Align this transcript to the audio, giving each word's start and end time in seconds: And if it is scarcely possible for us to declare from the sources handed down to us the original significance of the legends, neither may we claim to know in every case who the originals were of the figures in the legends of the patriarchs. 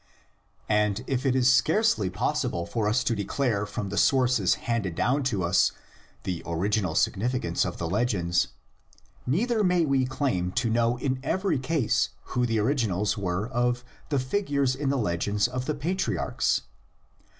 And 0.67 1.03
if 1.05 1.27
it 1.27 1.35
is 1.35 1.53
scarcely 1.53 2.09
possible 2.09 2.65
for 2.65 2.89
us 2.89 3.03
to 3.03 3.15
declare 3.15 3.67
from 3.67 3.89
the 3.89 3.99
sources 3.99 4.55
handed 4.65 4.95
down 4.95 5.21
to 5.25 5.43
us 5.43 5.73
the 6.23 6.41
original 6.43 6.95
significance 6.95 7.65
of 7.65 7.77
the 7.77 7.87
legends, 7.87 8.47
neither 9.27 9.63
may 9.63 9.85
we 9.85 10.05
claim 10.05 10.53
to 10.53 10.71
know 10.71 10.97
in 10.97 11.19
every 11.21 11.59
case 11.59 12.09
who 12.33 12.47
the 12.47 12.57
originals 12.57 13.15
were 13.15 13.47
of 13.49 13.83
the 14.09 14.17
figures 14.17 14.75
in 14.75 14.89
the 14.89 14.97
legends 14.97 15.47
of 15.47 15.67
the 15.67 15.75
patriarchs. 15.75 16.63